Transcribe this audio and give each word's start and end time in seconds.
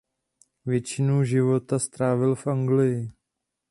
Většinu 0.65 1.23
života 1.23 1.79
strávil 1.79 2.35
v 2.35 2.47
Anglii. 2.47 3.11